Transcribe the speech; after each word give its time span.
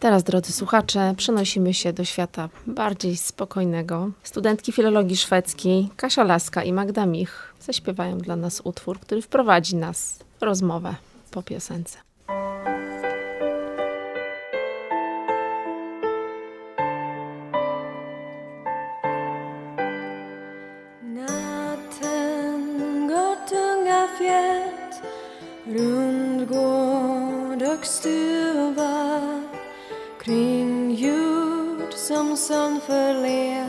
Teraz, 0.00 0.24
drodzy 0.24 0.52
słuchacze, 0.52 1.14
przenosimy 1.16 1.74
się 1.74 1.92
do 1.92 2.04
świata 2.04 2.48
bardziej 2.66 3.16
spokojnego. 3.16 4.10
Studentki 4.22 4.72
filologii 4.72 5.16
szwedzkiej 5.16 5.88
Kasia 5.96 6.24
Laska 6.24 6.62
i 6.62 6.72
Magda 6.72 7.06
Mich 7.06 7.54
zaśpiewają 7.60 8.18
dla 8.18 8.36
nas 8.36 8.60
utwór, 8.64 9.00
który 9.00 9.22
wprowadzi 9.22 9.76
nas 9.76 10.18
w 10.40 10.42
rozmowę 10.42 10.94
po 11.30 11.42
piosence. 11.42 12.07
Kring 30.20 30.94
jord 30.94 31.92
som 31.92 32.36
sömn 32.36 32.80
förled 32.86 33.68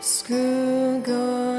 Skuggorna 0.00 1.52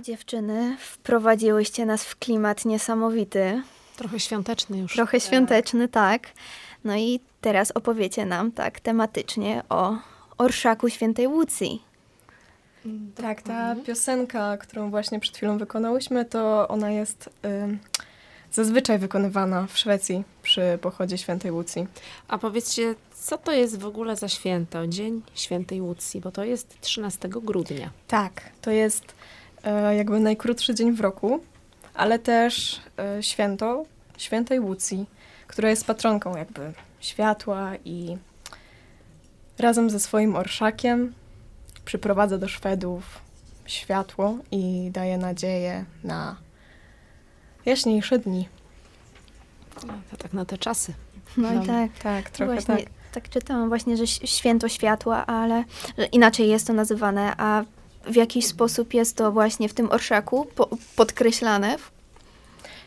dziewczyny, 0.09 0.77
wprowadziłyście 0.81 1.87
nas 1.87 2.05
w 2.05 2.19
klimat 2.19 2.65
niesamowity, 2.65 3.63
Trochę 3.97 4.21
świąteczny 4.21 4.79
już. 4.79 4.93
trochę 4.95 5.21
świąteczny, 5.21 5.89
tak. 5.89 6.29
No 6.85 6.97
i 6.97 7.21
teraz 7.41 7.71
opowiecie 7.71 8.27
nam 8.27 8.53
tak 8.53 8.81
tematycznie 8.81 9.63
o 9.69 9.97
orszaku 10.39 10.89
świętej 10.89 11.27
Łucji. 11.27 11.83
Tak, 13.15 13.43
ta 13.43 13.77
piosenka, 13.87 14.57
którą 14.57 14.91
właśnie 14.91 15.21
przed 15.21 15.37
chwilą 15.37 15.59
wykonałyśmy, 15.59 16.25
to 16.25 16.69
ona 16.69 16.91
jest 16.91 17.27
y, 17.45 17.79
zazwyczaj 18.53 18.99
wykonywana 18.99 19.67
w 19.67 19.79
Szwecji 19.79 20.25
przy 20.43 20.79
pochodzie 20.83 21.19
świętej 21.19 21.51
Łucji. 21.51 21.87
A 22.29 22.39
powiedzcie, 22.39 22.95
co 23.15 23.39
to 23.39 23.53
jest 23.53 23.79
w 23.79 23.87
ogóle 23.87 24.17
za 24.17 24.29
święto? 24.29 24.87
Dzień 24.87 25.23
Świętej 25.35 25.81
Łucji, 25.81 26.21
bo 26.21 26.31
to 26.31 26.45
jest 26.45 26.81
13 26.81 27.29
grudnia. 27.29 27.91
Tak, 28.07 28.51
to 28.61 28.71
jest 28.71 29.18
jakby 29.97 30.21
najkrótszy 30.21 30.75
dzień 30.75 30.93
w 30.93 31.01
roku, 31.01 31.41
ale 31.95 32.19
też 32.19 32.81
e, 32.99 33.23
święto 33.23 33.85
świętej 34.19 34.61
Łucji, 34.61 35.07
która 35.47 35.71
jest 35.71 35.87
patronką 35.87 36.37
jakby 36.37 36.73
światła 37.01 37.73
i 37.85 38.17
razem 39.59 39.91
ze 39.91 40.01
swoim 40.01 40.37
orszakiem 40.37 41.13
przyprowadza 41.85 42.39
do 42.39 42.49
Szwedów 42.49 43.21
światło 43.67 44.39
i 44.51 44.91
daje 44.93 45.19
nadzieję 45.19 45.85
na 46.05 46.37
jaśniejsze 47.67 48.19
dni. 48.19 48.49
No, 49.87 49.93
to 50.11 50.17
tak 50.17 50.33
na 50.33 50.45
te 50.45 50.59
czasy. 50.59 50.95
No 51.37 51.53
i 51.53 51.57
Dobra. 51.59 51.75
tak. 51.75 51.99
Tak, 52.03 52.31
trochę 52.31 52.53
właśnie, 52.53 52.77
tak. 52.77 52.93
tak 53.13 53.29
czytałam 53.29 53.69
właśnie, 53.69 53.97
że 53.97 54.07
święto 54.07 54.69
światła, 54.69 55.27
ale 55.27 55.65
że 55.99 56.07
inaczej 56.07 56.49
jest 56.49 56.67
to 56.67 56.73
nazywane, 56.73 57.33
a 57.37 57.65
w 58.05 58.17
jakiś 58.17 58.47
sposób 58.47 58.95
jest 58.95 59.17
to 59.17 59.33
właśnie 59.33 59.69
w 59.69 59.75
tym 59.75 59.91
orszaku 59.91 60.47
po, 60.55 60.69
podkreślane. 60.97 61.77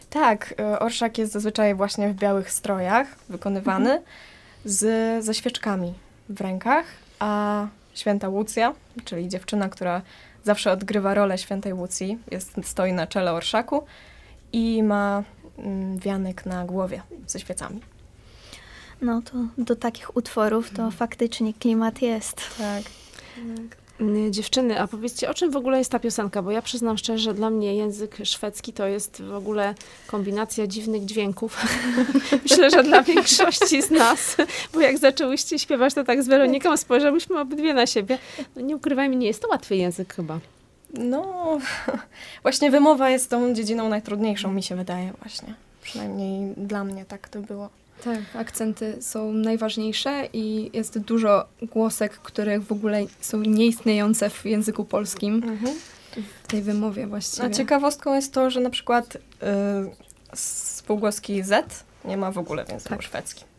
Tak, 0.10 0.54
e, 0.60 0.80
orszak 0.80 1.18
jest 1.18 1.32
zazwyczaj 1.32 1.76
właśnie 1.76 2.10
w 2.10 2.14
białych 2.14 2.52
strojach 2.52 3.08
wykonywany 3.30 4.02
z, 4.66 5.26
ze 5.26 5.34
świeczkami 5.34 5.94
w 6.30 6.42
rękach, 6.42 6.86
a 7.20 7.68
święta 7.94 8.30
Łucja, 8.30 8.74
czyli 9.06 9.30
dziewczyna, 9.30 9.70
która 9.70 10.02
zawsze 10.44 10.72
odgrywa 10.72 11.14
rolę 11.14 11.38
świętej 11.38 11.74
Łucji, 11.74 12.18
jest, 12.32 12.54
stoi 12.64 12.94
na 12.94 13.08
czele 13.08 13.34
orszaku 13.34 13.84
i 14.54 14.84
ma 14.84 15.24
mm, 15.58 16.00
wianek 16.00 16.46
na 16.46 16.66
głowie 16.66 17.02
ze 17.28 17.40
świecami. 17.40 17.82
No 19.02 19.22
to 19.22 19.32
do 19.58 19.76
takich 19.76 20.16
utworów 20.16 20.72
to 20.72 20.92
faktycznie 20.92 21.54
klimat 21.54 22.02
jest. 22.02 22.58
Tak. 22.58 22.84
Y, 23.38 23.81
Dziewczyny, 24.30 24.80
a 24.80 24.88
powiedzcie, 24.88 25.30
o 25.30 25.34
czym 25.34 25.52
w 25.52 25.56
ogóle 25.56 25.78
jest 25.78 25.92
ta 25.92 26.00
piosenka? 26.00 26.42
Bo 26.42 26.52
ja 26.52 26.62
przyznam 26.62 26.98
szczerze, 26.98 27.24
że 27.24 27.34
dla 27.34 27.50
mnie 27.50 27.76
język 27.76 28.18
szwedzki 28.24 28.74
to 28.74 28.88
jest 28.88 29.22
w 29.22 29.34
ogóle 29.34 29.76
kombinacja 30.08 30.68
dziwnych 30.68 31.06
dźwięków. 31.06 31.66
Myślę, 32.44 32.70
że 32.70 32.84
dla 32.84 33.04
większości 33.04 33.82
z 33.82 33.92
nas, 33.92 34.38
bo 34.74 34.80
jak 34.80 34.98
zaczęłyście 34.98 35.60
śpiewać, 35.60 35.94
to 35.94 36.04
tak 36.04 36.24
z 36.24 36.28
Weroniką 36.28 36.78
spojrzałyśmy 36.78 37.40
obydwie 37.40 37.74
na 37.74 37.88
siebie. 37.88 38.18
No 38.56 38.62
nie 38.62 38.76
ukrywajmy, 38.76 39.16
nie 39.16 39.28
jest 39.28 39.42
to 39.42 39.48
łatwy 39.48 39.76
język 39.76 40.14
chyba. 40.14 40.40
No, 40.94 41.58
właśnie 42.44 42.72
wymowa 42.72 43.10
jest 43.10 43.30
tą 43.30 43.54
dziedziną 43.54 43.90
najtrudniejszą, 43.90 44.54
mi 44.54 44.64
się 44.64 44.76
wydaje 44.76 45.14
właśnie. 45.22 45.54
Przynajmniej 45.82 46.54
dla 46.58 46.84
mnie 46.84 47.06
tak 47.06 47.30
to 47.30 47.40
było. 47.40 47.70
Tak, 48.04 48.20
akcenty 48.36 48.98
są 49.02 49.34
najważniejsze 49.34 50.28
i 50.34 50.70
jest 50.74 51.00
dużo 51.00 51.46
głosek, 51.62 52.12
które 52.14 52.60
w 52.60 52.72
ogóle 52.72 53.06
są 53.22 53.42
nieistniejące 53.42 54.30
w 54.30 54.46
języku 54.46 54.86
polskim, 54.86 55.58
w 56.44 56.48
tej 56.48 56.62
wymowie 56.62 57.08
właściwie. 57.08 57.48
A 57.48 57.50
ciekawostką 57.50 58.16
jest 58.16 58.34
to, 58.34 58.50
że 58.50 58.60
na 58.60 58.70
przykład 58.70 59.16
y, 59.16 59.20
spółgłoski 60.36 61.44
Z 61.44 61.84
nie 62.06 62.18
ma 62.18 62.32
w 62.32 62.38
ogóle 62.38 62.66
w 62.66 62.70
języku 62.70 62.90
Tak. 62.90 63.02
szwedzkim. 63.02 63.51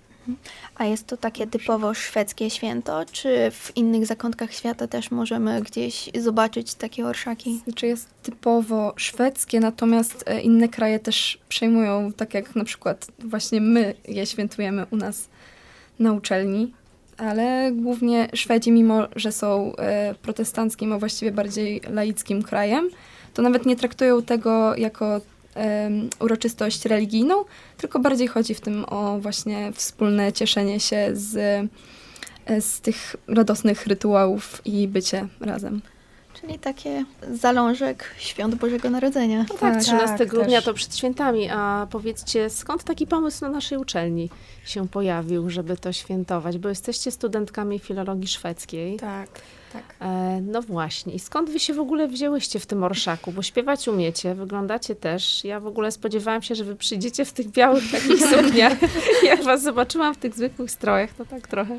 A 0.75 0.85
jest 0.85 1.07
to 1.07 1.17
takie 1.17 1.47
typowo 1.47 1.95
szwedzkie 1.95 2.51
święto, 2.51 3.05
czy 3.13 3.51
w 3.51 3.77
innych 3.77 4.07
zakątkach 4.07 4.55
świata 4.55 4.87
też 4.87 5.11
możemy 5.11 5.63
gdzieś 5.63 6.11
zobaczyć 6.19 6.75
takie 6.75 7.07
orszaki? 7.07 7.61
Znaczy 7.65 7.87
jest 7.87 8.09
typowo 8.23 8.95
szwedzkie, 8.97 9.61
natomiast 9.61 10.25
e, 10.27 10.41
inne 10.41 10.69
kraje 10.69 10.99
też 10.99 11.39
przejmują, 11.49 12.13
tak 12.13 12.35
jak 12.35 12.57
na 12.57 12.65
przykład 12.65 13.07
właśnie 13.19 13.61
my 13.61 13.95
je 14.09 14.27
świętujemy 14.27 14.87
u 14.91 14.97
nas 14.97 15.29
na 15.99 16.13
uczelni. 16.13 16.73
Ale 17.19 17.73
głównie 17.73 18.29
Szwedzi, 18.35 18.73
mimo 18.73 19.09
że 19.17 19.33
są 19.33 19.77
e, 19.77 20.15
protestanckim, 20.15 20.93
a 20.93 20.99
właściwie 20.99 21.33
bardziej 21.33 21.81
laickim 21.91 22.43
krajem, 22.43 22.91
to 23.35 23.43
nawet 23.43 23.67
nie 23.67 23.77
traktują 23.77 24.23
tego 24.23 24.77
jako 24.77 25.21
uroczystość 26.21 26.85
religijną, 26.85 27.45
tylko 27.77 27.99
bardziej 27.99 28.29
chodzi 28.29 28.55
w 28.55 28.61
tym 28.61 28.85
o 28.89 29.19
właśnie 29.21 29.73
wspólne 29.73 30.33
cieszenie 30.33 30.81
się 30.81 31.11
z, 31.13 31.31
z 32.61 32.81
tych 32.81 33.17
radosnych 33.29 33.87
rytuałów 33.87 34.63
i 34.65 34.89
bycie 34.89 35.27
razem. 35.41 35.81
Czyli 36.41 36.59
takie 36.59 37.05
zalążek 37.31 38.15
świąt 38.19 38.55
Bożego 38.55 38.91
Narodzenia. 38.91 39.39
No 39.39 39.45
tak, 39.49 39.59
Tak, 39.75 39.83
13 39.83 40.19
tak, 40.19 40.29
grudnia 40.29 40.59
też. 40.59 40.65
to 40.65 40.75
przed 40.75 40.97
świętami, 40.97 41.49
a 41.51 41.87
powiedzcie, 41.91 42.51
skąd 42.51 42.85
taki 42.85 43.07
pomysł 43.07 43.45
na 43.45 43.49
naszej 43.51 43.79
uczelni 43.79 44.31
się 44.65 44.89
pojawił, 44.89 45.51
żeby 45.51 45.77
to 45.77 45.93
świętować? 45.93 46.59
Bo 46.59 46.69
jesteście 46.69 47.11
studentkami 47.11 47.79
filologii 47.79 48.29
szwedzkiej. 48.29 48.97
Tak, 48.97 49.29
tak. 49.73 49.83
E, 50.01 50.41
no 50.43 50.63
właśnie. 50.63 51.15
I 51.15 51.19
skąd 51.19 51.51
wy 51.51 51.61
się 51.61 51.75
w 51.75 51.81
ogóle 51.81 52.09
wzięłyście 52.09 52.61
w 52.61 52.67
tym 52.67 52.85
orszaku? 52.85 53.33
Bo 53.33 53.43
śpiewać 53.43 53.89
umiecie, 53.89 54.35
wyglądacie 54.35 54.95
też. 54.95 55.45
Ja 55.45 55.61
w 55.61 55.67
ogóle 55.67 55.91
spodziewałam 55.93 56.43
się, 56.43 56.55
że 56.55 56.65
wy 56.65 56.77
przyjdziecie 56.77 57.25
w 57.25 57.33
tych 57.33 57.49
białych 57.51 57.91
takich 57.93 58.21
sukniach. 58.33 58.79
Jak 59.23 59.43
was 59.45 59.63
zobaczyłam 59.63 60.15
w 60.15 60.19
tych 60.19 60.35
zwykłych 60.35 60.71
strojach, 60.71 61.13
to 61.13 61.25
tak 61.25 61.49
trochę 61.49 61.79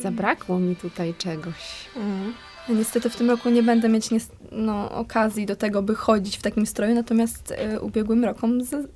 zabrakło 0.00 0.58
mi 0.58 0.76
tutaj 0.76 1.14
czegoś. 1.14 1.86
Mhm. 1.96 2.34
Niestety 2.68 3.10
w 3.10 3.16
tym 3.16 3.30
roku 3.30 3.50
nie 3.50 3.62
będę 3.62 3.88
mieć 3.88 4.10
nies- 4.10 4.28
no, 4.52 4.90
okazji 4.90 5.46
do 5.46 5.56
tego, 5.56 5.82
by 5.82 5.94
chodzić 5.94 6.36
w 6.36 6.42
takim 6.42 6.66
stroju, 6.66 6.94
natomiast 6.94 7.52
e, 7.56 7.80
ubiegłym 7.80 8.24
rokom, 8.24 8.64
z- 8.64 8.88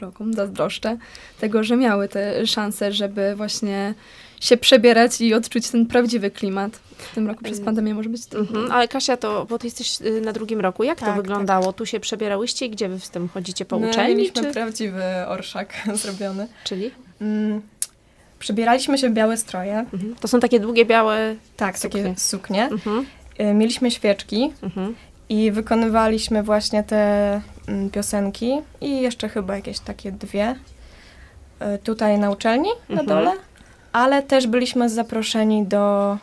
rokom 0.00 0.34
zazdroszczę 0.34 0.96
tego, 1.40 1.64
że 1.64 1.76
miały 1.76 2.08
te 2.08 2.46
szanse, 2.46 2.92
żeby 2.92 3.34
właśnie 3.36 3.94
się 4.40 4.56
przebierać 4.56 5.20
i 5.20 5.34
odczuć 5.34 5.68
ten 5.70 5.86
prawdziwy 5.86 6.30
klimat. 6.30 6.76
W 6.98 7.14
tym 7.14 7.26
roku 7.26 7.44
przez 7.44 7.56
Mm. 7.58 7.64
pandemię 7.64 7.94
może 7.94 8.08
być. 8.08 8.22
Mhm. 8.34 8.72
Ale 8.72 8.88
Kasia, 8.88 9.16
to, 9.16 9.46
bo 9.50 9.58
ty 9.58 9.66
jesteś 9.66 10.00
y, 10.00 10.20
na 10.20 10.32
drugim 10.32 10.60
roku, 10.60 10.84
jak 10.84 10.98
to 11.00 11.06
Tak, 11.06 11.16
wyglądało? 11.16 11.72
Tu 11.72 11.86
się 11.86 12.00
przebierałyście 12.00 12.66
i 12.66 12.70
gdzie 12.70 12.88
wy 12.88 13.00
z 13.00 13.10
tym 13.10 13.28
chodzicie? 13.28 13.64
Po 13.64 13.78
My 13.78 13.88
uczelni? 13.90 14.16
mieliśmy 14.16 14.42
Czy... 14.42 14.50
prawdziwy 14.52 15.02
orszak 15.28 15.72
zrobiony. 16.02 16.48
Czyli? 16.64 16.90
Mm. 17.20 17.62
Przebieraliśmy 18.40 18.98
się 18.98 19.08
w 19.08 19.12
białe 19.12 19.36
stroje. 19.36 19.78
Mhm. 19.78 20.14
To 20.20 20.28
są 20.28 20.40
takie 20.40 20.60
długie, 20.60 20.84
białe... 20.86 21.34
Tak, 21.56 21.78
Suknie. 21.78 22.02
takie 22.02 22.20
suknie. 22.20 22.64
Mhm. 22.68 23.06
Y, 23.40 23.54
Mieliśmy 23.54 23.90
świeczki 23.90 24.52
Mhm. 24.62 24.94
i 25.28 25.50
wykonywaliśmy 25.52 26.42
właśnie 26.42 26.82
te 26.84 27.40
mm, 27.68 27.90
piosenki 27.90 28.52
i 28.80 29.00
jeszcze 29.00 29.28
chyba 29.28 29.56
jakieś 29.56 29.80
takie 29.80 30.12
dwie 30.12 30.54
y, 31.74 31.78
tutaj 31.78 32.18
na 32.18 32.30
uczelni 32.30 32.68
na 32.88 33.00
Mhm. 33.00 33.06
dole, 33.08 33.32
ale 33.92 34.22
też 34.22 34.46
byliśmy 34.46 34.88
zaproszeni 34.88 35.66
do 35.66 36.16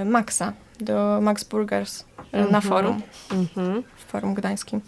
y, 0.00 0.04
Maxa, 0.04 0.52
do 0.80 1.18
Max 1.22 1.44
Burgers 1.44 2.04
na 2.32 2.38
Mhm. 2.40 2.62
forum, 2.62 3.02
Mhm. 3.32 3.82
w 3.96 4.04
forum 4.10 4.34
gdańskim. 4.34 4.80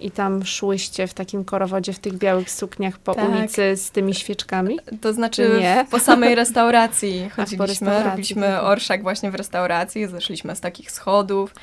I 0.00 0.10
tam 0.10 0.44
szłyście 0.46 1.06
w 1.06 1.14
takim 1.14 1.44
korowodzie, 1.44 1.92
w 1.92 1.98
tych 1.98 2.12
białych 2.18 2.50
sukniach 2.50 2.98
po 2.98 3.14
Tak. 3.14 3.28
ulicy 3.28 3.76
z 3.76 3.90
tymi 3.90 4.14
świeczkami? 4.14 4.78
To 5.00 5.12
znaczy 5.12 5.50
Czy 5.54 5.60
nie? 5.60 5.86
po 5.90 5.98
samej 5.98 6.34
restauracji 6.34 7.28
chodziliśmy, 7.36 7.66
restauracji, 7.66 8.10
robiliśmy 8.10 8.46
tak. 8.46 8.62
orszak 8.64 9.02
właśnie 9.02 9.30
w 9.30 9.34
restauracji, 9.34 10.06
zeszliśmy 10.06 10.56
z 10.56 10.60
takich 10.60 10.90
schodów 10.90 11.54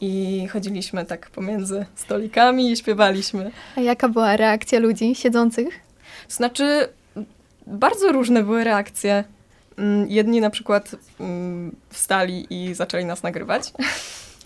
i 0.00 0.42
chodziliśmy 0.52 1.04
tak 1.04 1.30
pomiędzy 1.30 1.86
stolikami 1.94 2.72
i 2.72 2.76
śpiewaliśmy. 2.76 3.50
A 3.76 3.80
jaka 3.80 4.08
była 4.08 4.36
reakcja 4.36 4.78
ludzi 4.78 5.14
siedzących? 5.14 5.68
Znaczy, 6.28 6.88
bardzo 7.66 8.12
różne 8.12 8.42
były 8.42 8.64
reakcje. 8.64 9.24
Mm, 9.78 10.08
Jedni 10.08 10.40
na 10.40 10.50
przykład 10.50 10.90
mm, 11.20 11.76
wstali 11.90 12.46
i 12.50 12.74
zaczęli 12.74 13.04
nas 13.04 13.22
nagrywać, 13.22 13.72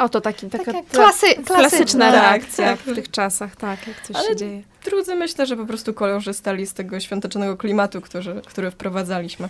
O, 0.00 0.08
to 0.08 0.20
taki, 0.20 0.47
taka 0.50 0.64
Taka 0.64 0.82
klasy, 0.91 1.26
klasyczna 1.26 1.55
klasyczna 1.56 2.12
reakcja 2.12 2.64
tak. 2.67 2.81
w 2.81 2.94
tych 2.94 3.11
czasach, 3.11 3.56
tak, 3.56 3.87
jak 3.87 4.00
coś 4.06 4.17
Ale- 4.17 4.29
się 4.29 4.37
dzieje. 4.37 4.62
drudzy 4.85 5.14
myślę, 5.14 5.47
że 5.47 5.56
po 5.56 5.67
prostu 5.67 5.94
korzystali 5.94 6.67
z 6.67 6.73
tego 6.73 7.00
świątecznego 7.00 7.56
klimatu, 7.56 8.00
który, 8.00 8.43
który 8.47 8.70
wprowadzaliśmy. 8.70 9.49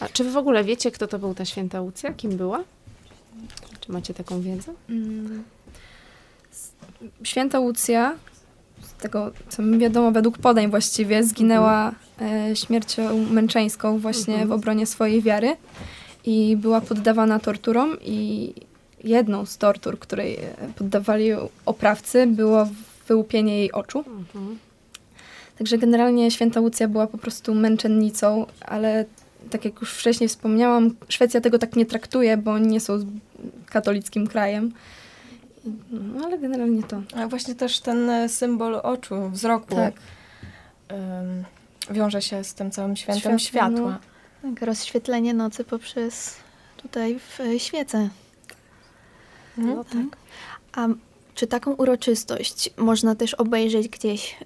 A 0.00 0.08
czy 0.08 0.24
wy 0.24 0.30
w 0.30 0.36
ogóle 0.36 0.64
wiecie, 0.64 0.90
kto 0.90 1.06
to 1.06 1.18
był 1.18 1.34
ta 1.34 1.44
święta 1.44 1.80
Łucja? 1.80 2.12
Kim 2.12 2.36
była? 2.36 2.64
Czy 3.80 3.92
macie 3.92 4.14
taką 4.14 4.40
wiedzę? 4.40 4.72
Mm. 4.90 5.44
Święta 7.22 7.58
Łucja, 7.60 8.14
z 8.82 8.92
tego 9.02 9.30
co 9.48 9.62
mi 9.62 9.78
wiadomo, 9.78 10.12
według 10.12 10.38
podań 10.38 10.70
właściwie, 10.70 11.24
zginęła 11.24 11.92
e, 12.20 12.56
śmiercią 12.56 13.26
męczeńską 13.30 13.98
właśnie 13.98 14.34
Mhm. 14.34 14.48
w 14.48 14.52
obronie 14.52 14.86
swojej 14.86 15.22
wiary 15.22 15.56
i 16.24 16.56
była 16.56 16.80
poddawana 16.80 17.38
torturom 17.38 17.96
i 18.02 18.52
jedną 19.04 19.46
z 19.46 19.58
tortur, 19.58 19.98
której 19.98 20.34
e, 20.34 20.54
poddawali 20.76 21.30
oprawcy, 21.66 22.26
było 22.26 22.68
wyłupienie 23.08 23.58
jej 23.58 23.72
oczu. 23.72 23.98
Mhm. 23.98 24.58
Także 25.58 25.78
generalnie 25.78 26.30
święta 26.30 26.60
Łucja 26.60 26.88
była 26.88 27.06
po 27.06 27.18
prostu 27.18 27.54
męczennicą, 27.54 28.46
ale 28.60 29.04
tak 29.50 29.64
jak 29.64 29.80
już 29.80 29.92
wcześniej 29.92 30.28
wspomniałam, 30.28 30.94
Szwecja 31.08 31.40
tego 31.40 31.58
tak 31.58 31.76
nie 31.76 31.86
traktuje, 31.86 32.36
bo 32.36 32.52
oni 32.52 32.66
nie 32.66 32.80
są 32.80 32.98
katolickim 33.66 34.26
krajem. 34.26 34.72
No, 35.90 36.24
ale 36.24 36.38
generalnie 36.38 36.82
to. 36.82 37.02
A 37.16 37.28
właśnie 37.28 37.54
też 37.54 37.80
ten 37.80 38.10
e, 38.10 38.28
symbol 38.28 38.80
oczu, 38.82 39.30
wzroku 39.30 39.74
Tak. 39.74 39.94
wiąże 41.90 42.22
się 42.22 42.44
z 42.44 42.54
tym 42.54 42.70
całym 42.70 42.96
Światło, 42.96 43.20
świętem 43.20 43.38
światła. 43.38 43.98
Tak, 44.42 44.62
rozświetlenie 44.62 45.34
nocy 45.34 45.64
poprzez 45.64 46.36
tutaj 46.76 47.18
w 47.18 47.40
e, 47.40 47.58
świece. 47.58 48.08
Mhm. 49.58 49.76
No 49.76 49.84
tak. 49.84 50.18
A 50.72 50.88
czy 51.34 51.46
taką 51.46 51.72
uroczystość 51.72 52.70
można 52.76 53.14
też 53.14 53.34
obejrzeć 53.34 53.88
gdzieś 53.88 54.36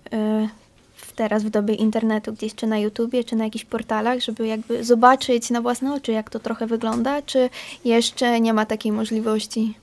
w, 0.96 1.12
teraz 1.12 1.42
w 1.42 1.50
dobie 1.50 1.74
internetu, 1.74 2.32
gdzieś 2.32 2.54
czy 2.54 2.66
na 2.66 2.78
YouTubie, 2.78 3.24
czy 3.24 3.36
na 3.36 3.44
jakichś 3.44 3.64
portalach, 3.64 4.20
żeby 4.20 4.46
jakby 4.46 4.84
zobaczyć 4.84 5.50
na 5.50 5.60
własne 5.60 5.94
oczy, 5.94 6.12
jak 6.12 6.30
to 6.30 6.38
trochę 6.38 6.66
wygląda, 6.66 7.22
czy 7.22 7.50
jeszcze 7.84 8.40
nie 8.40 8.52
ma 8.52 8.66
takiej 8.66 8.92
możliwości? 8.92 9.74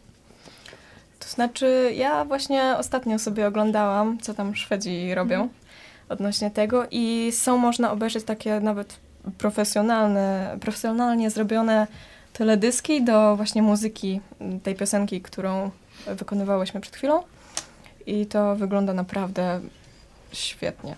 To 1.19 1.27
znaczy, 1.29 1.93
ja 1.95 2.25
właśnie 2.25 2.75
ostatnio 2.77 3.19
sobie 3.19 3.47
oglądałam, 3.47 4.17
co 4.21 4.33
tam 4.33 4.55
Szwedzi 4.55 5.15
robią 5.15 5.49
odnośnie 6.09 6.51
tego 6.51 6.85
i 6.91 7.31
są 7.33 7.57
można 7.57 7.91
obejrzeć 7.91 8.23
takie 8.23 8.59
nawet 8.59 8.97
profesjonalne, 9.37 10.57
profesjonalnie 10.61 11.29
zrobione 11.29 11.87
teledyski 12.37 13.03
do 13.03 13.35
właśnie 13.35 13.61
muzyki 13.61 14.21
tej 14.63 14.75
piosenki, 14.75 15.21
którą 15.21 15.71
wykonywałyśmy 16.07 16.81
przed 16.81 16.95
chwilą. 16.95 17.23
I 18.07 18.25
to 18.25 18.55
wygląda 18.55 18.93
naprawdę 18.93 19.59
świetnie. 20.31 20.95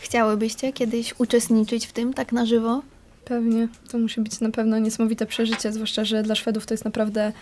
Chciałybyście 0.00 0.72
kiedyś 0.72 1.14
uczestniczyć 1.18 1.86
w 1.86 1.92
tym 1.92 2.14
tak 2.14 2.32
na 2.32 2.46
żywo? 2.46 2.82
Pewnie. 3.24 3.68
To 3.90 3.98
musi 3.98 4.20
być 4.20 4.40
na 4.40 4.50
pewno 4.50 4.78
niesamowite 4.78 5.26
przeżycie, 5.26 5.72
zwłaszcza, 5.72 6.04
że 6.04 6.22
dla 6.22 6.34
Szwedów 6.34 6.66
to 6.66 6.74
jest 6.74 6.84
naprawdę, 6.84 7.32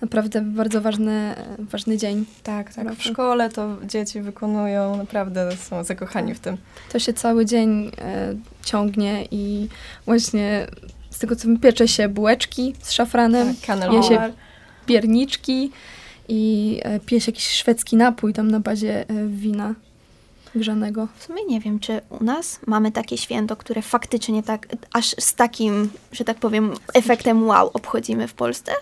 naprawdę 0.00 0.40
bardzo 0.40 0.80
ważny, 0.80 1.34
ważny 1.58 1.96
dzień. 1.98 2.24
Tak, 2.42 2.74
tak. 2.74 2.94
W 2.94 3.02
szkole 3.02 3.50
to 3.50 3.76
dzieci 3.86 4.20
wykonują, 4.20 4.96
naprawdę 4.96 5.56
są 5.56 5.84
zakochani 5.84 6.34
w 6.34 6.40
tym. 6.40 6.56
To 6.92 6.98
się 6.98 7.12
cały 7.12 7.46
dzień 7.46 7.90
e, 7.98 8.34
ciągnie 8.64 9.28
i 9.30 9.68
właśnie 10.06 10.66
z 11.12 11.18
tego 11.18 11.36
co 11.36 11.48
mi 11.48 11.58
piecze 11.58 11.88
się 11.88 12.08
bułeczki 12.08 12.74
z 12.82 12.92
szafranem, 12.92 13.54
Tak, 13.66 13.92
Ja 13.92 14.02
się- 14.02 14.32
pierniczki 14.86 15.70
i 16.28 16.80
e, 16.82 17.00
pije 17.00 17.20
się 17.20 17.30
jakiś 17.32 17.48
szwedzki 17.48 17.96
napój 17.96 18.32
tam 18.32 18.50
na 18.50 18.60
bazie 18.60 19.00
e, 19.08 19.26
wina 19.28 19.74
grzanego. 20.54 21.08
W 21.16 21.24
sumie 21.24 21.44
nie 21.44 21.60
wiem, 21.60 21.80
czy 21.80 22.00
u 22.20 22.24
nas 22.24 22.60
mamy 22.66 22.92
takie 22.92 23.18
święto, 23.18 23.56
które 23.56 23.82
faktycznie 23.82 24.42
tak, 24.42 24.68
aż 24.92 25.14
z 25.18 25.34
takim, 25.34 25.90
że 26.12 26.24
tak 26.24 26.36
powiem, 26.38 26.72
efektem 26.94 27.46
wow 27.46 27.70
obchodzimy 27.74 28.28
w 28.28 28.34
Polsce? 28.34 28.72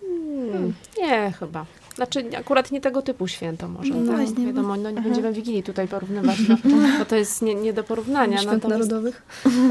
Hmm, 0.00 0.74
nie, 0.98 1.32
chyba. 1.38 1.66
Znaczy 1.94 2.24
akurat 2.38 2.70
nie 2.70 2.80
tego 2.80 3.02
typu 3.02 3.28
święto 3.28 3.68
może. 3.68 3.94
No 3.94 4.06
tak? 4.12 4.26
właśnie, 4.26 4.46
Wiadomo, 4.46 4.76
no 4.76 4.90
nie 4.90 5.00
będziemy 5.00 5.32
Wigilii 5.32 5.62
tutaj 5.62 5.88
porównywać, 5.88 6.36
no, 6.48 6.56
bo 6.98 7.04
to 7.04 7.16
jest 7.16 7.42
nie, 7.42 7.54
nie 7.54 7.72
do 7.72 7.84
porównania. 7.84 8.38
Świąt 8.38 8.62
Natomiast- 8.62 8.68
narodowych. 8.90 9.22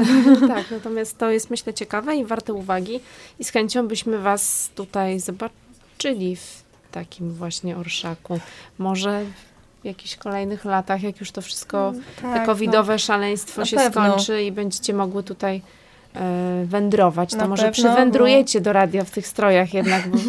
tak, 0.54 0.70
natomiast 0.70 1.18
to 1.18 1.30
jest 1.30 1.50
myślę 1.50 1.74
ciekawe 1.74 2.16
i 2.16 2.24
warte 2.24 2.52
uwagi 2.54 3.00
i 3.38 3.44
z 3.44 3.50
chęcią 3.50 3.88
byśmy 3.88 4.18
was 4.18 4.70
tutaj 4.74 5.20
zobaczyli 5.20 6.36
w 6.36 6.62
takim 6.92 7.32
właśnie 7.32 7.76
orszaku. 7.76 8.40
Może 8.78 9.24
w 9.82 9.84
jakichś 9.84 10.16
kolejnych 10.16 10.64
latach, 10.64 11.02
jak 11.02 11.20
już 11.20 11.30
to 11.30 11.42
wszystko, 11.42 11.92
te 12.16 12.22
Tak, 12.22 12.46
covidowe 12.46 12.98
szaleństwo 12.98 13.60
Na 13.60 13.64
się 13.66 13.76
pewno. 13.76 13.90
skończy 14.10 14.42
i 14.42 14.52
będziecie 14.52 14.94
mogły 14.94 15.22
tutaj 15.22 15.62
e, 16.14 16.64
wędrować, 16.66 17.30
to 17.30 17.36
Na 17.36 17.48
może 17.48 17.62
pewno, 17.62 17.72
przywędrujecie 17.72 18.60
do 18.60 18.72
radia 18.72 19.04
w 19.04 19.10
tych 19.10 19.26
strojach 19.26 19.74
jednak, 19.74 20.08
bo 20.08 20.18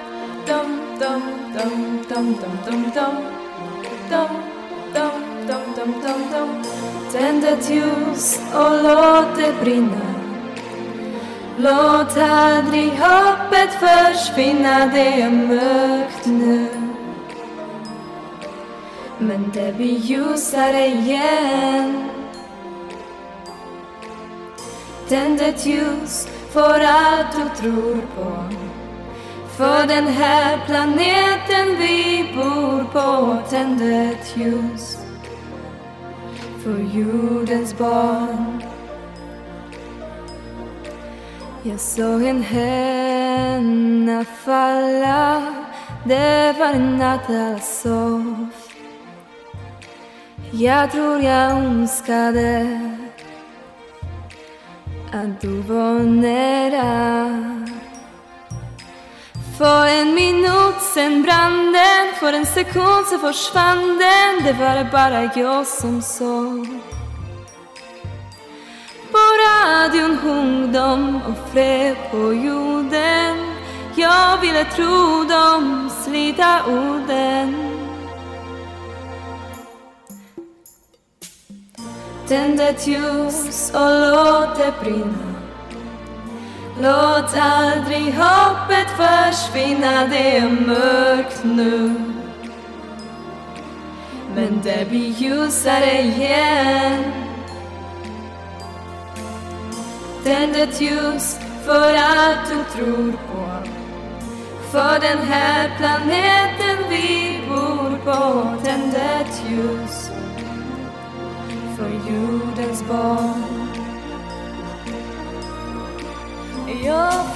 Tänd 7.11 7.43
ett 7.43 7.69
ljus 7.69 8.41
och 8.53 8.83
låt 8.83 9.37
det 9.37 9.53
brinna. 9.61 10.15
Låt 11.57 12.17
aldrig 12.17 12.91
hoppet 12.91 13.73
försvinna, 13.73 14.85
det 14.85 15.21
är 15.21 15.29
mörkt 15.29 16.25
nu. 16.25 16.67
Men 19.17 19.51
det 19.53 19.75
blir 19.77 19.97
ljusare 19.97 20.85
igen. 20.87 22.09
Tänd 25.07 25.41
ett 25.41 25.65
ljus 25.65 26.27
för 26.51 26.79
allt 26.79 27.35
du 27.35 27.61
tror 27.61 28.01
på. 28.15 28.55
För 29.57 29.87
den 29.87 30.07
här 30.07 30.59
planeten 30.65 31.77
vi 31.79 32.25
bor 32.35 32.83
på 32.83 33.37
Tänd 33.49 33.81
ett 33.81 34.37
ljus 34.37 34.97
för 36.63 36.97
jordens 36.97 37.77
barn. 37.77 38.61
Jag 41.63 41.79
såg 41.79 42.23
en 42.23 42.43
henna 42.43 44.25
falla. 44.25 45.43
Det 46.05 46.55
var 46.59 46.67
en 46.67 46.97
natt 46.97 47.29
alla 47.29 47.59
sov 47.59 48.51
jag 50.53 50.91
tror 50.91 51.21
jag 51.21 51.51
önskade 51.51 52.79
att 55.11 55.41
du 55.41 55.61
var 55.61 55.99
nära. 55.99 57.29
För 59.61 59.85
en 59.85 60.13
minut 60.13 60.81
sen 60.93 61.23
brann 61.23 61.71
den, 61.73 62.15
för 62.19 62.33
en 62.33 62.45
sekund 62.45 63.05
så 63.07 63.17
försvann 63.17 63.97
den. 63.97 64.43
Det 64.43 64.53
var 64.53 64.91
bara 64.91 65.23
jag 65.35 65.67
som 65.67 66.01
såg. 66.01 66.67
På 69.11 69.17
radion 69.43 70.17
sjöng 70.17 70.71
de 70.71 71.15
och 71.15 71.51
fred 71.51 71.95
på 72.11 72.33
jorden. 72.33 73.37
Jag 73.95 74.37
ville 74.41 74.65
tro 74.65 75.23
de 75.29 75.89
slita 76.03 76.61
orden 76.67 77.55
Tänd 82.27 82.61
ett 82.61 82.87
ljus 82.87 83.71
och 83.73 84.11
låt 84.11 84.57
det 84.57 84.73
brinna. 84.83 85.30
Låt 86.81 87.37
aldrig 87.37 88.13
hoppet 88.13 88.87
försvinna, 88.97 90.07
det 90.07 90.37
är 90.37 90.49
mörkt 90.49 91.43
nu. 91.43 91.95
Men 94.35 94.61
det 94.63 94.89
blir 94.89 95.09
ljusare 95.09 96.01
igen. 96.01 97.03
Tänd 100.23 100.55
ett 100.55 100.81
ljus 100.81 101.39
för 101.65 101.93
allt 101.93 102.49
du 102.49 102.63
tror 102.77 103.11
på. 103.11 103.69
För 104.71 104.99
den 104.99 105.27
här 105.27 105.71
planeten 105.77 106.89
vi 106.89 107.39
bor 107.49 107.97
på. 108.05 108.57
Tänd 108.63 108.93
ett 108.95 109.43
ljus 109.49 110.11
för 111.77 112.11
jordens 112.11 112.83
barn. 112.87 113.60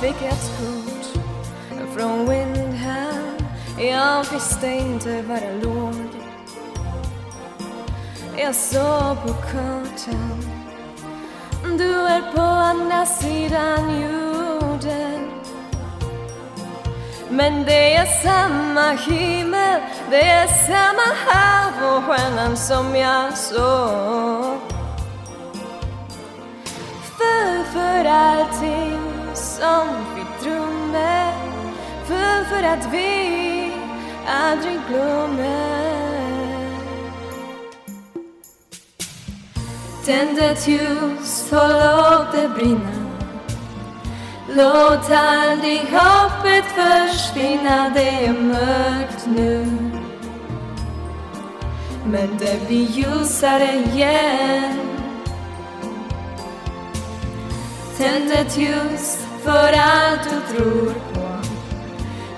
Fick 0.01 0.21
ett 0.21 0.51
kort 0.57 1.23
från 1.97 2.29
Windham 2.29 3.37
Jag 3.77 4.25
visste 4.31 4.67
inte 4.67 5.21
var 5.21 5.35
det 5.35 5.63
låg. 5.63 6.09
Jag 8.37 8.55
såg 8.55 9.21
på 9.21 9.33
kartan. 9.51 10.41
Du 11.77 11.93
är 11.93 12.31
på 12.35 12.41
andra 12.41 13.05
sidan 13.05 14.01
jorden. 14.01 15.31
Men 17.29 17.63
det 17.63 17.95
är 17.95 18.05
samma 18.05 18.91
himmel, 18.91 19.81
det 20.09 20.21
är 20.21 20.47
samma 20.47 21.15
hav 21.25 21.97
och 21.97 22.03
stjärnan 22.03 22.57
som 22.57 22.95
jag 22.95 23.37
såg. 23.37 24.59
För 27.17 27.63
för 27.73 28.05
allting 28.05 29.04
som 29.59 29.87
vi 30.15 30.23
drömmer. 30.43 31.33
För 32.05 32.43
för 32.49 32.63
att 32.63 32.93
vi 32.93 33.71
aldrig 34.27 34.79
glömmer. 34.89 36.05
Tänd 40.05 40.39
ett 40.39 40.67
ljus 40.67 41.51
och 41.51 41.69
låt 41.69 42.31
det 42.31 42.49
brinna. 42.55 43.05
Låt 44.49 45.11
aldrig 45.11 45.79
hoppet 45.79 46.65
försvinna, 46.65 47.89
det 47.89 48.25
är 48.25 48.33
mörkt 48.33 49.25
nu. 49.25 49.65
Men 52.05 52.37
det 52.37 52.67
blir 52.67 52.85
ljusare 52.85 53.73
igen. 53.73 54.79
Tänd 57.97 58.31
ett 58.31 58.57
ljus 58.57 59.24
för 59.45 59.73
allt 59.73 60.23
du 60.23 60.57
tror 60.57 60.93
på. 61.13 61.21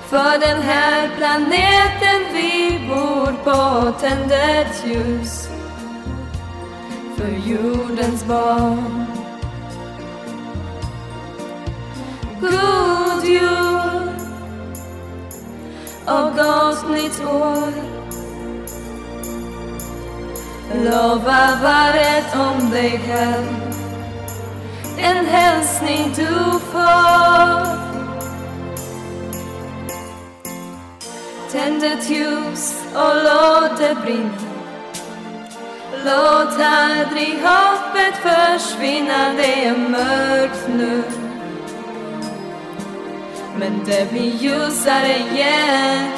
För 0.09 0.39
den 0.39 0.61
här 0.61 1.09
planeten 1.17 2.19
vi 2.33 2.79
bor 2.87 3.31
på 3.43 3.91
Tänd 3.99 4.31
ett 4.31 4.85
ljus. 4.85 5.49
För 7.17 7.49
jordens 7.49 8.25
barn. 8.25 9.05
God 12.41 13.23
jul 13.25 14.09
och 16.05 16.35
gott 16.35 16.89
nytt 16.89 17.19
år. 17.19 17.73
Lova 20.83 21.59
var 21.63 21.93
om 22.47 22.69
dig 22.69 23.01
själv. 23.07 23.66
En 24.99 25.25
hälsning 25.25 26.13
du 26.15 26.59
får. 26.59 27.77
Tänd 31.51 31.83
ett 31.83 32.09
ljus 32.09 32.85
och 32.93 33.15
låt 33.15 33.77
det 33.77 33.95
brinna. 34.03 34.31
Låt 36.05 36.59
aldrig 36.61 37.39
hoppet 37.41 38.15
försvinna, 38.15 39.33
det 39.37 39.65
är 39.65 39.77
mörkt 39.77 40.67
nu. 40.67 41.03
Men 43.59 43.81
det 43.85 44.11
blir 44.11 44.31
ljusare 44.31 45.17
igen. 45.17 46.11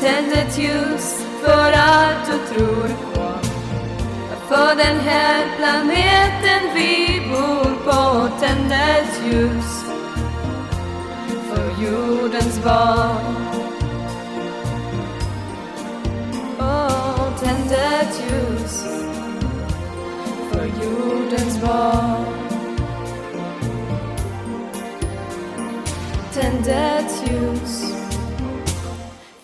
Tänd 0.00 0.32
ett 0.32 0.58
ljus 0.58 1.24
för 1.42 1.72
allt 1.72 2.26
du 2.26 2.54
tror. 2.54 3.11
För 4.52 4.76
den 4.76 5.00
här 5.00 5.56
planeten 5.56 6.74
vi 6.74 7.20
bor 7.30 7.84
på 7.84 8.28
tändes 8.40 9.20
ljus 9.26 9.84
för 11.48 11.84
jordens 11.84 12.64
barn. 12.64 13.36
Oh, 16.58 17.38
tändes 17.40 18.20
ljus 18.20 18.84
för 20.50 20.66
jordens 20.66 21.60
barn. 21.60 22.24
Tändes 26.34 27.22
ljus 27.26 27.94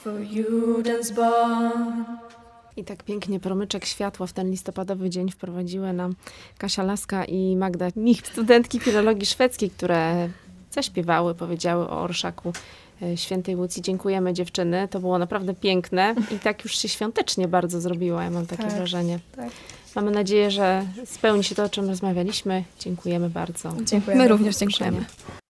för 0.02 0.18
jordens 0.18 1.16
barn. 1.16 2.18
I 2.78 2.85
tak 2.85 3.02
pięknie 3.02 3.40
promyczek 3.40 3.85
światła 3.85 4.26
w 4.26 4.32
ten 4.32 4.50
listopadowy 4.50 5.11
dzień 5.11 5.30
wprowadziły 5.30 5.92
nam 5.92 6.14
Kasia 6.58 6.82
Laska 6.82 7.25
i 7.25 7.56
Magda 7.56 7.88
Mich, 7.97 8.26
studentki 8.26 8.80
filologii 8.80 9.26
szwedzkiej, 9.26 9.70
które 9.70 10.28
zaśpiewały, 10.70 11.35
powiedziały 11.35 11.88
o 11.88 12.00
orszaku 12.00 12.52
e, 13.02 13.16
świętej 13.16 13.56
Łucji. 13.56 13.82
Dziękujemy 13.82 14.32
dziewczyny, 14.32 14.88
to 14.90 15.00
było 15.00 15.18
naprawdę 15.18 15.54
piękne 15.54 16.14
i 16.37 16.38
tak 16.38 16.64
już 16.64 16.78
się 16.78 16.88
świątecznie 16.88 17.49
bardzo 17.49 17.80
zrobiło, 17.80 18.20
ja 18.20 18.30
mam 18.30 18.47
takie 18.47 18.62
Tak, 18.62 18.73
wrażenie. 18.73 19.18
tak. 19.37 19.49
Mamy 19.94 20.11
nadzieję, 20.11 20.50
że 20.50 20.87
spełni 21.06 21.44
się 21.44 21.54
to, 21.54 21.64
o 21.64 21.68
czym 21.68 21.88
rozmawialiśmy. 21.88 22.64
Dziękujemy 22.80 23.30
bardzo. 23.30 23.73
Dziękujemy. 23.85 24.23
My 24.23 24.28
również 24.28 24.56
dziękujemy. 24.56 25.04